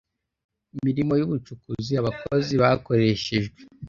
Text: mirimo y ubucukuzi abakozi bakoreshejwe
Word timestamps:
mirimo 0.85 1.13
y 1.19 1.23
ubucukuzi 1.27 1.91
abakozi 2.01 2.53
bakoreshejwe 2.61 3.59